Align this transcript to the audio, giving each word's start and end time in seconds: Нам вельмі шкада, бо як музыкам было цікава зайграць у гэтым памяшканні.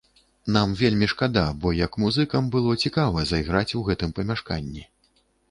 Нам 0.53 0.71
вельмі 0.77 1.09
шкада, 1.11 1.43
бо 1.65 1.73
як 1.79 1.99
музыкам 2.05 2.49
было 2.57 2.75
цікава 2.85 3.27
зайграць 3.33 3.75
у 3.83 3.85
гэтым 3.93 4.17
памяшканні. 4.23 4.83